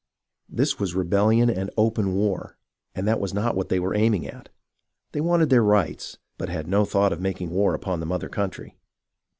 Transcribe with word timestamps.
This 0.49 0.79
was 0.79 0.95
rebellion 0.95 1.47
and 1.51 1.69
open 1.77 2.15
war, 2.15 2.57
and 2.95 3.07
that 3.07 3.19
was 3.19 3.35
not 3.35 3.55
what 3.55 3.69
they 3.69 3.79
were 3.79 3.93
aiming 3.93 4.25
at. 4.25 4.49
They 5.11 5.21
wanted 5.21 5.51
their 5.51 5.61
rights, 5.63 6.17
but 6.39 6.49
had 6.49 6.67
no 6.67 6.85
thought 6.85 7.13
of 7.13 7.21
making 7.21 7.51
war 7.51 7.75
upon 7.75 7.99
the 7.99 8.07
mother 8.07 8.27
country. 8.27 8.79